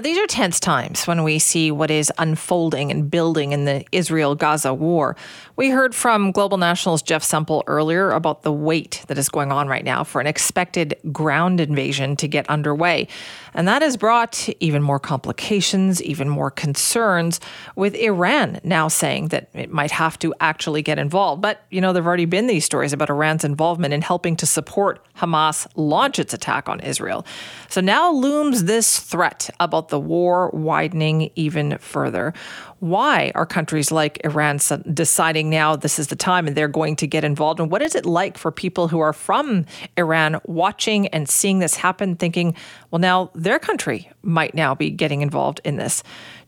[0.00, 4.34] These are tense times when we see what is unfolding and building in the Israel
[4.34, 5.16] Gaza war.
[5.54, 9.68] We heard from Global National's Jeff Semple earlier about the wait that is going on
[9.68, 13.06] right now for an expected ground invasion to get underway.
[13.52, 17.38] And that has brought even more complications, even more concerns,
[17.76, 21.42] with Iran now saying that it might have to actually get involved.
[21.42, 24.46] But, you know, there have already been these stories about Iran's involvement in helping to
[24.46, 27.26] support Hamas launch its attack on Israel.
[27.68, 32.32] So now looms this threat about the war widening even further.
[32.80, 34.58] Why are countries like Iran
[34.92, 37.60] deciding now this is the time and they're going to get involved?
[37.60, 39.66] And what is it like for people who are from
[39.96, 42.54] Iran watching and seeing this happen, thinking,
[42.90, 46.02] well, now their country might now be getting involved in this?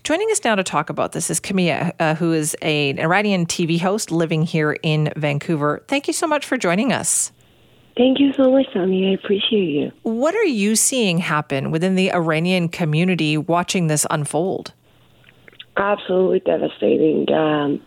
[0.05, 3.81] Joining us now to talk about this is Kimia, uh, who is an Iranian TV
[3.81, 5.83] host living here in Vancouver.
[5.89, 7.33] Thank you so much for joining us.
[7.97, 9.11] Thank you so much, Sammy.
[9.11, 9.93] I appreciate you.
[10.03, 14.73] What are you seeing happen within the Iranian community watching this unfold?
[15.77, 17.33] Absolutely devastating.
[17.33, 17.81] Um,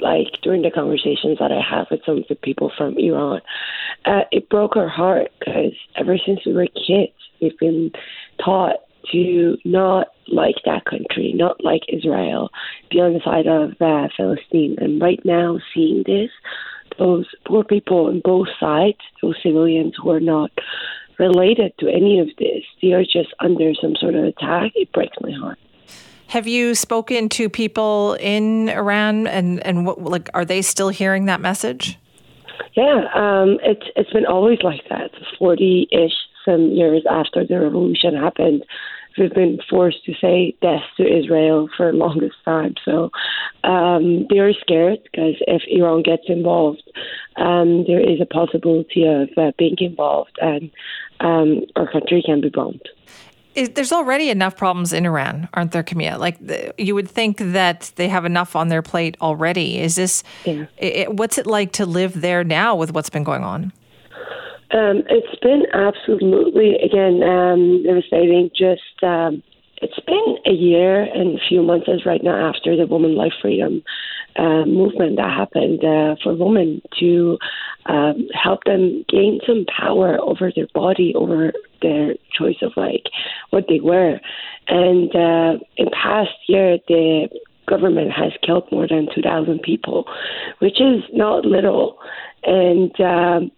[0.00, 3.42] like during the conversations that I have with some of the people from Iran,
[4.06, 7.92] uh, it broke our heart because ever since we were kids, we've been
[8.42, 8.76] taught
[9.10, 12.50] to not like that country, not like Israel,
[12.90, 14.76] be on the side of uh, Palestine.
[14.78, 16.30] And right now, seeing this,
[16.98, 20.50] those poor people on both sides, those civilians who are not
[21.18, 24.72] related to any of this, they are just under some sort of attack.
[24.74, 25.58] It breaks my heart.
[26.28, 31.26] Have you spoken to people in Iran, and and what like are they still hearing
[31.26, 31.98] that message?
[32.74, 35.10] Yeah, um, it's it's been always like that.
[35.38, 36.14] Forty ish
[36.44, 38.64] some years after the revolution happened,
[39.18, 42.74] we've been forced to say death to Israel for the longest time.
[42.84, 43.10] So
[43.64, 46.82] um, they are scared because if Iran gets involved,
[47.36, 50.70] um, there is a possibility of uh, being involved, and
[51.20, 52.88] um, our country can be bombed
[53.54, 56.18] is, there's already enough problems in Iran, aren't there, Kimia?
[56.18, 59.78] Like the, you would think that they have enough on their plate already.
[59.78, 60.22] Is this?
[60.44, 60.66] Yeah.
[60.78, 63.72] It, what's it like to live there now with what's been going on?
[64.72, 68.50] Um, it's been absolutely again um, devastating.
[68.56, 69.42] Just um,
[69.82, 73.82] it's been a year and a few months right now after the Women Life Freedom
[74.36, 77.36] uh, movement that happened uh, for women to
[77.86, 81.52] um, help them gain some power over their body, over
[81.82, 83.04] their choice of like
[83.50, 84.20] what they wear.
[84.68, 87.28] And uh, in past year, the
[87.66, 90.04] government has killed more than 2,000 people,
[90.60, 91.98] which is not little.
[92.44, 93.50] And um,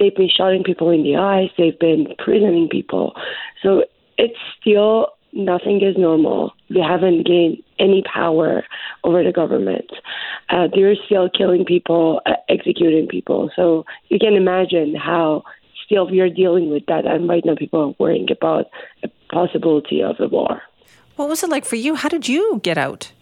[0.00, 3.14] they've been shooting people in the eyes, they've been imprisoning people.
[3.62, 3.84] So
[4.18, 6.52] it's still nothing is normal.
[6.70, 8.64] They haven't gained any power
[9.04, 9.90] over the government.
[10.48, 13.50] Uh, they're still killing people, uh, executing people.
[13.54, 15.44] So you can imagine how
[15.84, 18.66] still we are dealing with that, and right now people are worrying about
[19.02, 20.62] the possibility of a war.
[21.16, 21.94] What was it like for you?
[21.94, 23.12] How did you get out?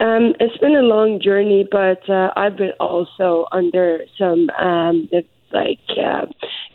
[0.00, 5.10] Um, it's been a long journey, but uh, I've been also under some um,
[5.52, 6.26] like uh,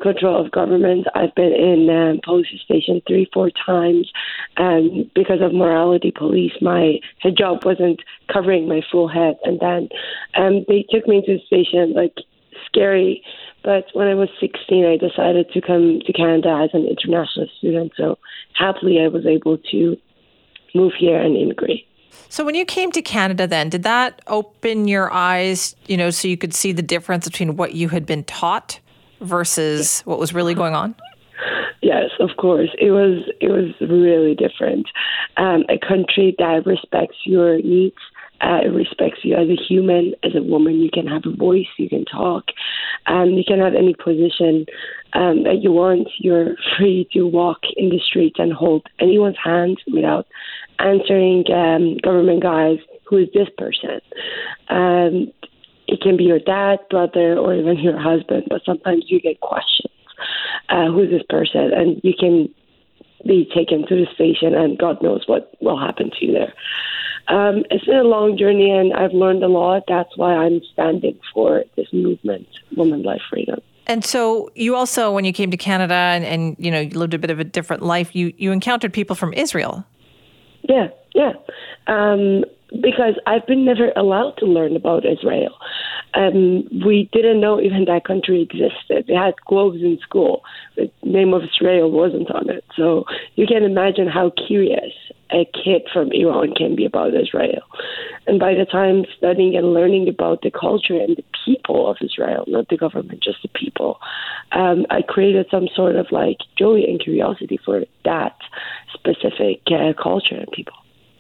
[0.02, 1.08] control of government.
[1.16, 4.12] I've been in um, police station three, four times,
[4.58, 9.90] and because of morality police, my hijab wasn't covering my full head, and then
[10.35, 12.16] um, they took me to the station like
[12.66, 13.24] scary.
[13.64, 17.94] But when I was 16, I decided to come to Canada as an international student.
[17.97, 18.19] So
[18.53, 19.97] happily, I was able to
[20.75, 21.88] move here and immigrate.
[22.30, 26.28] So when you came to Canada then, did that open your eyes, you know, so
[26.28, 28.80] you could see the difference between what you had been taught
[29.22, 30.96] versus what was really going on?
[31.81, 32.70] Yes, of course.
[32.80, 34.88] It was it was really different.
[35.38, 37.97] Um, a country that respects your needs,
[38.41, 40.79] uh, it respects you as a human, as a woman.
[40.79, 42.46] You can have a voice, you can talk,
[43.08, 44.66] um, you can have any position
[45.14, 46.08] um, that you want.
[46.20, 50.28] You're free to walk in the streets and hold anyone's hand without
[50.79, 54.02] answering um, government guys, who is this person?
[54.70, 55.32] Um,
[55.87, 59.93] it can be your dad, brother, or even your husband, but sometimes you get questions.
[60.70, 61.72] Uh, who's this person?
[61.73, 62.49] And you can
[63.26, 66.53] be taken to the station, and God knows what will happen to you there.
[67.27, 69.83] Um, it's been a long journey, and I've learned a lot.
[69.87, 73.59] That's why I'm standing for this movement, Women Life Freedom.
[73.87, 77.13] And so you also, when you came to Canada and, and you know you lived
[77.13, 79.85] a bit of a different life, you you encountered people from Israel.
[80.63, 81.33] Yeah, yeah.
[81.87, 82.45] Um,
[82.81, 85.55] because I've been never allowed to learn about Israel.
[86.16, 89.06] Um, we didn't know even that country existed.
[89.08, 90.44] They had globes in school.
[90.76, 92.64] The name of Israel wasn't on it.
[92.76, 94.94] So you can imagine how curious
[95.32, 97.64] a kid from Iran can be about Israel.
[98.28, 102.46] And by the time studying and learning about the culture and the people of Israel,
[102.47, 104.00] not the government, just the people,
[104.52, 108.38] um, I created some sort of like joy and curiosity for that
[108.94, 110.76] specific uh, culture and people.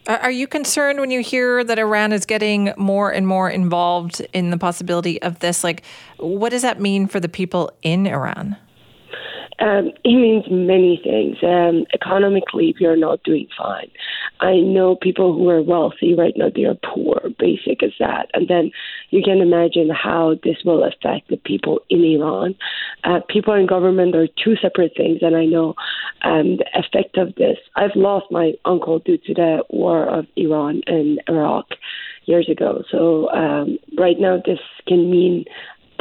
[0.07, 4.51] Are you concerned when you hear that Iran is getting more and more involved in
[4.51, 5.63] the possibility of this?
[5.63, 5.83] Like,
[6.17, 8.55] what does that mean for the people in Iran?
[9.65, 11.37] Um, it means many things.
[11.41, 13.89] Um, economically, we are not doing fine.
[14.39, 17.19] I know people who are wealthy right now; they are poor.
[17.39, 18.69] Basic as that, and then
[19.09, 22.53] you can imagine how this will affect the people in Iran.
[23.03, 25.73] Uh, people in government are two separate things, and I know
[26.21, 27.57] um, the effect of this.
[27.75, 31.65] I've lost my uncle due to the war of Iran and Iraq
[32.25, 32.83] years ago.
[32.91, 35.45] So um, right now, this can mean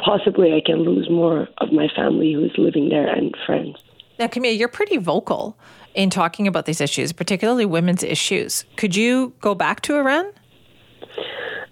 [0.03, 3.77] possibly I can lose more of my family who's living there and friends.
[4.19, 5.57] Now, Kimia, you're pretty vocal
[5.95, 8.65] in talking about these issues, particularly women's issues.
[8.77, 10.33] Could you go back to Iran?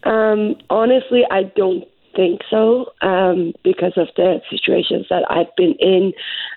[0.04, 1.84] Um, honestly, I don't
[2.14, 6.12] think so um, because of the situations that I've been in.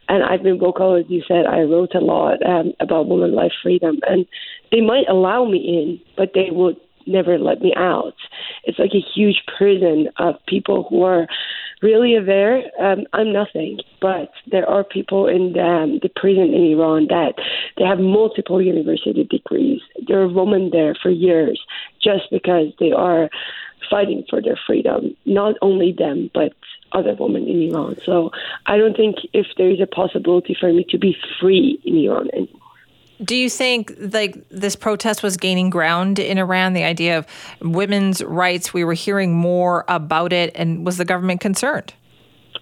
[0.08, 3.54] And I've been vocal, as you said, I wrote a lot um, about women life
[3.62, 4.00] freedom.
[4.08, 4.26] And
[4.72, 8.16] they might allow me in, but they would never let me out.
[8.64, 11.28] It's like a huge prison of people who are
[11.82, 12.64] really aware.
[12.80, 17.34] Um, I'm nothing, but there are people in the, um, the prison in Iran that
[17.78, 19.82] they have multiple university degrees.
[20.08, 21.62] There are women there for years
[22.02, 23.30] just because they are
[23.90, 25.16] fighting for their freedom.
[25.26, 26.54] Not only them, but
[26.92, 27.98] other women in Iran.
[28.06, 28.32] So
[28.66, 32.30] I don't think if there is a possibility for me to be free in Iran
[32.34, 32.65] anymore.
[33.24, 36.74] Do you think like this protest was gaining ground in Iran?
[36.74, 37.28] The idea of
[37.62, 41.94] women's rights, we were hearing more about it, and was the government concerned?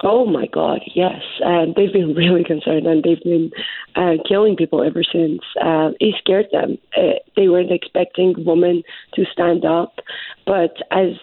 [0.03, 1.21] Oh my God, yes.
[1.43, 3.51] Uh, they've been really concerned, and they've been
[3.95, 5.41] uh, killing people ever since.
[5.59, 6.77] Uh, it scared them.
[6.95, 8.83] Uh, they weren't expecting women
[9.15, 9.99] to stand up,
[10.45, 11.13] but as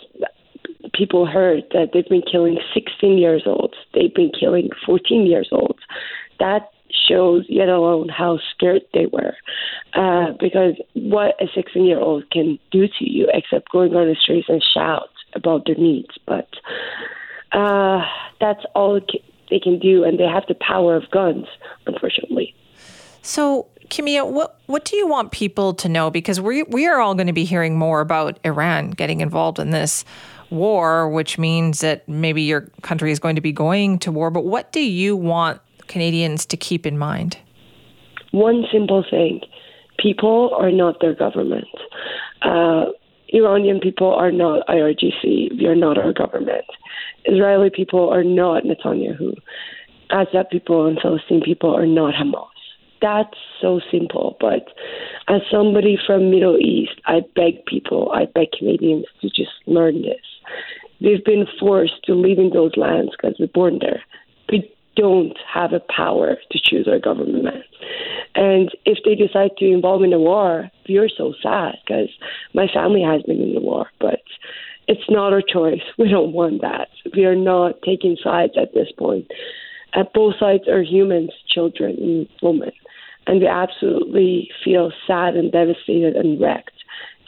[0.95, 5.81] people heard that they've been killing 16 years olds, they've been killing 14 years olds.
[6.39, 6.71] That
[7.09, 9.35] shows, yet alone how scared they were.
[9.95, 14.17] Uh, because what a 16 year old can do to you except going on the
[14.21, 16.11] streets and shout about their needs.
[16.27, 16.49] But
[17.53, 18.03] uh,
[18.41, 19.01] that's all
[19.51, 21.47] they can do, and they have the power of guns,
[21.87, 22.55] unfortunately.
[23.23, 26.11] So, Kimia, what what do you want people to know?
[26.11, 29.71] Because we we are all going to be hearing more about Iran getting involved in
[29.71, 30.05] this
[30.51, 34.31] war, which means that maybe your country is going to be going to war.
[34.31, 35.61] But what do you want
[35.91, 37.37] Canadians to keep in mind?
[38.31, 39.41] One simple thing
[39.99, 41.69] people are not their government.
[42.41, 42.87] Uh,
[43.33, 45.59] Iranian people are not IRGC.
[45.59, 46.65] We are not our government.
[47.27, 49.35] Israeli people are not Netanyahu.
[50.11, 52.47] Gaza people and Palestinian people are not Hamas.
[53.03, 54.37] That's so simple.
[54.41, 54.69] But
[55.29, 60.27] as somebody from Middle East, I beg people, I beg Canadians to just learn this.
[61.01, 64.03] We've been forced to live in those lands because we're born there.
[65.01, 67.65] Don't have a power to choose our government.
[68.35, 72.11] And if they decide to involve in a war, we are so sad because
[72.53, 74.21] my family has been in the war, but
[74.89, 75.81] it's not our choice.
[75.99, 76.89] We don't want that.
[77.17, 79.31] We are not taking sides at this point.
[79.95, 82.73] At both sides are humans, children, and women.
[83.27, 86.79] And we absolutely feel sad and devastated and wrecked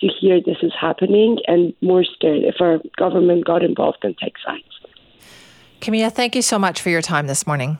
[0.00, 4.34] to hear this is happening and more scared if our government got involved and take
[4.44, 4.91] sides.
[5.82, 7.76] Kimia, thank you so much for your time this morning.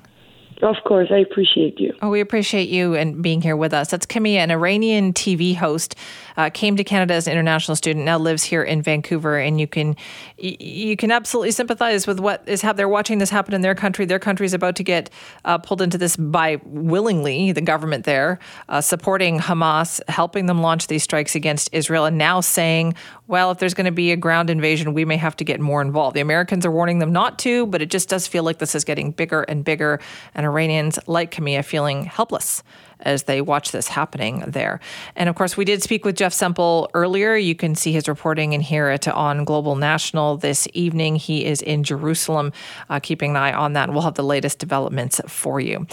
[0.60, 1.94] Of course, I appreciate you.
[2.02, 3.90] Oh, we appreciate you and being here with us.
[3.90, 5.94] That's Kimia, an Iranian TV host,
[6.36, 9.66] uh, came to Canada as an international student, now lives here in Vancouver, and you
[9.66, 9.96] can
[10.38, 12.72] you can absolutely sympathize with what is happening.
[12.78, 14.06] They're watching this happen in their country.
[14.06, 15.10] Their country is about to get
[15.44, 20.86] uh, pulled into this by willingly the government there uh, supporting Hamas, helping them launch
[20.86, 22.94] these strikes against Israel, and now saying,
[23.26, 25.82] well, if there's going to be a ground invasion, we may have to get more
[25.82, 26.16] involved.
[26.16, 28.84] The Americans are warning them not to, but it just does feel like this is
[28.84, 30.00] getting bigger and bigger,
[30.34, 32.62] and Iranians like Kimia feeling helpless
[33.02, 34.80] as they watch this happening there.
[35.16, 37.36] And of course, we did speak with Jeff Semple earlier.
[37.36, 41.16] You can see his reporting and hear it on Global National this evening.
[41.16, 42.52] He is in Jerusalem,
[42.88, 43.84] uh, keeping an eye on that.
[43.84, 45.86] And we'll have the latest developments for you.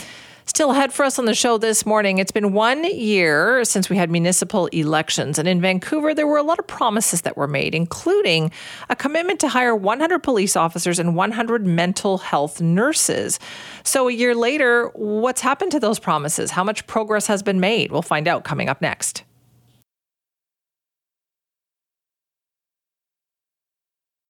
[0.49, 2.17] Still ahead for us on the show this morning.
[2.17, 5.37] It's been one year since we had municipal elections.
[5.37, 8.51] And in Vancouver, there were a lot of promises that were made, including
[8.89, 13.39] a commitment to hire 100 police officers and 100 mental health nurses.
[13.83, 16.49] So a year later, what's happened to those promises?
[16.49, 17.91] How much progress has been made?
[17.91, 19.23] We'll find out coming up next.